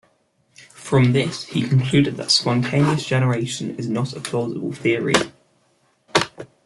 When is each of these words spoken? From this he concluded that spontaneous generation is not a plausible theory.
From 0.73 1.11
this 1.13 1.45
he 1.45 1.61
concluded 1.67 2.17
that 2.17 2.31
spontaneous 2.31 3.05
generation 3.05 3.75
is 3.75 3.87
not 3.87 4.13
a 4.15 4.19
plausible 4.19 4.71
theory. 4.71 5.13